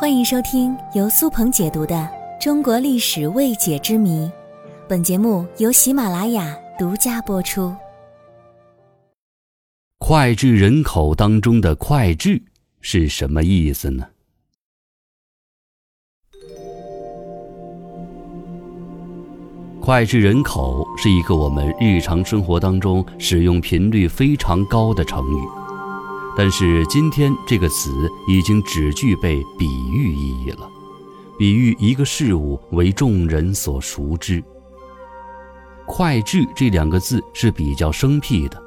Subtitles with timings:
[0.00, 1.94] 欢迎收听由苏鹏解读的
[2.42, 4.24] 《中国历史未解之谜》，
[4.88, 7.76] 本节目由喜马拉雅独家播出。
[9.98, 12.42] 脍炙人口当中的“脍炙”
[12.80, 14.06] 是什么意思呢？
[19.82, 25.59] 脍炙人口是一个我们日常生活当中使用频率非常高的成语。
[26.36, 30.68] 但是今天这个词已经只具备比喻意义了，
[31.38, 34.42] 比喻一个事物为众人所熟知。
[35.86, 38.62] 脍炙这两个字是比较生僻的，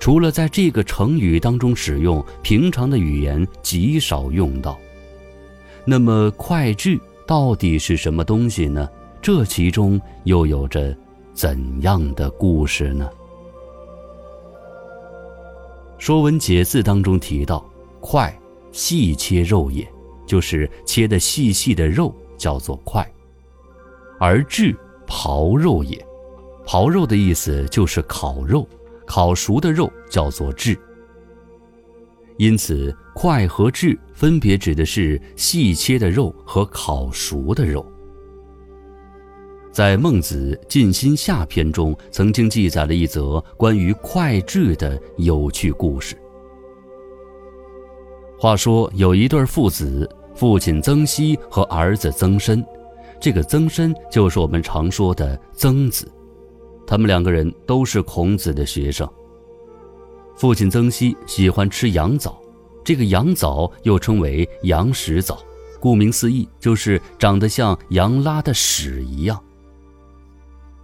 [0.00, 4.78] 除了在这个成语当中使用，平常的语言极少用到。
[5.84, 8.88] 那么脍炙到底是什么东西呢？
[9.20, 10.96] 这其中又有着
[11.34, 13.08] 怎样的故事呢？
[16.02, 17.64] 《说文解字》当中提到
[18.02, 18.34] ：“脍，
[18.72, 19.88] 细切肉也，
[20.26, 23.06] 就是切的细细的肉，叫做脍。
[24.18, 24.76] 而炙，
[25.06, 26.04] 刨肉也，
[26.66, 28.66] 刨肉的意思就是烤肉，
[29.06, 30.76] 烤熟的肉叫做炙。
[32.36, 37.86] 因此，脍和炙分别指的是细切的肉和烤熟的肉。”
[39.72, 46.14] 在《孟子·尽心下》篇中，曾经记载了一则关于脍炙的有趣故事。
[48.38, 52.62] 话说有一对父子，父亲曾皙和儿子曾参，
[53.18, 56.06] 这个曾参就是我们常说的曾子。
[56.86, 59.08] 他们两个人都是孔子的学生。
[60.36, 62.38] 父亲曾皙喜欢吃羊枣，
[62.84, 65.38] 这个羊枣又称为羊屎枣，
[65.80, 69.42] 顾名思义，就是长得像羊拉的屎一样。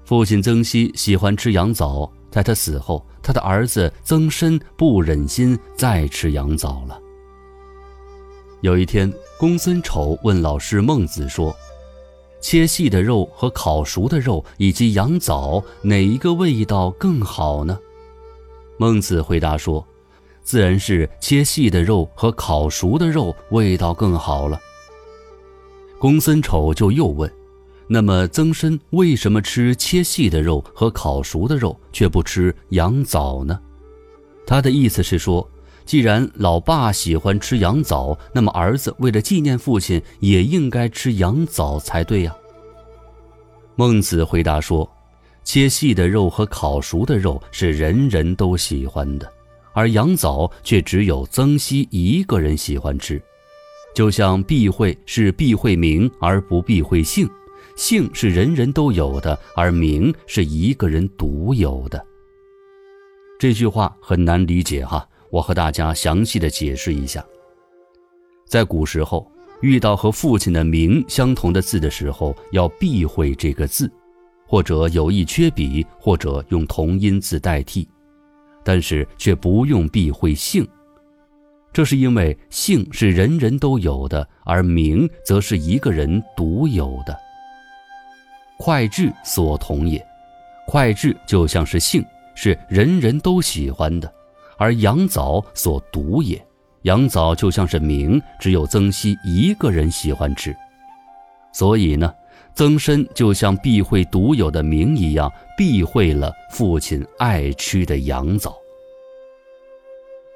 [0.08, 6.98] 父亲曾皙喜欢吃羊枣，在他死后，他的儿子曾参不忍心再吃羊枣了。
[8.62, 11.54] 有一天，公孙丑问老师孟子说
[12.40, 17.78] ：“切细的肉和烤熟的肉以及羊枣，哪一个味道更好呢？”
[18.80, 19.86] 孟子回答说
[20.42, 24.58] ：“自然是切细的肉和烤熟的肉味道更好了。”
[26.00, 27.30] 公孙丑就又问。
[27.90, 33.58] 那么曾参为什么吃切细的肉和烤熟的肉，却不吃羊枣呢？
[34.46, 35.48] 他的意思是说，
[35.86, 42.36] 既然老爸喜欢吃羊枣，那么儿子为了纪念父亲，也应该吃羊枣才对呀。
[43.74, 44.86] 孟子回答说，
[45.42, 49.32] 切细的肉和烤熟的肉是人人都喜欢的，
[49.72, 53.18] 而羊枣却只有曾皙一个人喜欢吃，
[53.94, 57.26] 就像避讳是避讳名而不避讳姓。
[57.78, 62.04] 姓是人人都有的，而名是一个人独有的。
[63.38, 67.24] 这句话很难理解哈，我和大家详细的解释一下。
[68.48, 69.30] 在古时候，
[69.60, 73.88] 遇到和父亲的名相同的字的时候，要避讳这个字，
[74.44, 77.88] 或者有意缺笔，或者用同音字代替，
[78.64, 80.66] 但是却不用避讳姓。
[81.72, 87.16] 这是因为姓是人人都有的，而名则是一个人独有的。
[88.58, 90.04] 脍炙所同也，
[90.66, 92.04] 脍炙就像是性，
[92.34, 94.08] 是人人都喜欢的；
[94.56, 96.44] 而羊枣所独也，
[96.82, 100.54] 羊枣就像是名，只有曾皙一个人喜欢吃。
[101.52, 102.12] 所以呢，
[102.54, 108.56] 曾参就像避讳独有的名一样，避讳了父亲爱吃的羊枣。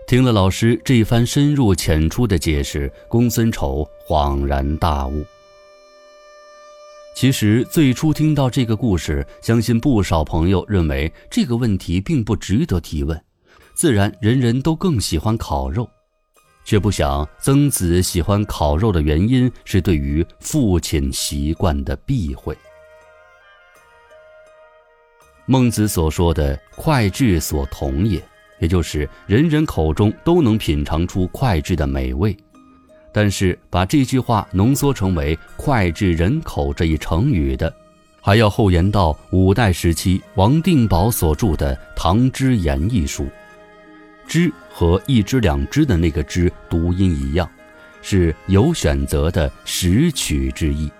[0.07, 5.25] 听了老师这番深入浅出的解释，公孙丑恍然大悟。
[7.15, 13.23] 其实最初听到这个故事，相信不少朋友认为这个问题并不值得提问，
[13.75, 15.89] 自然人人都更喜欢烤肉，
[16.65, 22.57] 却不想曾子喜欢烤肉的原因是对于父亲习惯的避讳。
[25.45, 28.21] 孟子所说的“脍炙所同也”，
[28.59, 32.37] 也就是人人口中都能品尝出脍炙的美味。
[33.13, 37.73] 但是把这句话浓缩成为“脍炙人口”这一成语的，
[38.21, 43.29] 还要后延到五代时期王定保所著的《唐之言》一书。
[44.27, 47.47] 之和一只两只的那个之读音一样，
[48.01, 50.91] 是有选择的识取之意。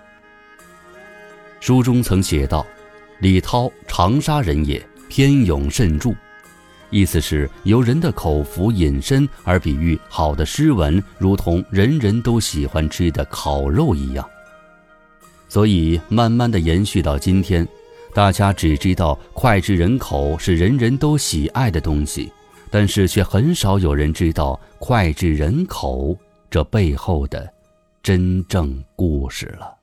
[1.59, 2.63] 书中曾写道
[3.19, 6.13] ：“李涛，长沙人也，偏勇甚著。”
[6.93, 14.23] 意思是由人的口福引申而比喻好的诗文，如同人人都喜欢吃的烤肉一样。
[15.49, 17.67] 所以慢慢的延续到今天，
[18.13, 22.31] 大家只知道脍炙人口是人人都喜爱的东西，
[22.69, 26.15] 但是却很少有人知道脍炙人口
[26.51, 27.51] 这背后的
[28.03, 29.82] 真正故事了。